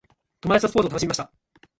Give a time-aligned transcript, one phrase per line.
[0.41, 1.31] 友達とスポーツを楽しみました。